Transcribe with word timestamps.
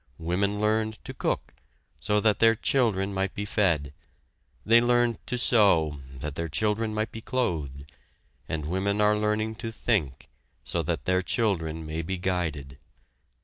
Women 0.17 0.59
learned 0.59 0.97
to 1.05 1.13
cook, 1.13 1.53
so 1.99 2.19
that 2.21 2.39
their 2.39 2.55
children 2.55 3.13
might 3.13 3.35
be 3.35 3.45
fed; 3.45 3.93
they 4.65 4.81
learned 4.81 5.19
to 5.27 5.37
sew 5.37 6.01
that 6.17 6.33
their 6.33 6.49
children 6.49 6.91
might 6.91 7.11
be 7.11 7.21
clothed, 7.21 7.85
and 8.49 8.65
women 8.65 8.99
are 8.99 9.15
learning 9.15 9.53
to 9.57 9.71
think 9.71 10.27
so 10.63 10.81
that 10.81 11.05
their 11.05 11.21
children 11.21 11.85
may 11.85 12.01
be 12.01 12.17
guided. 12.17 12.79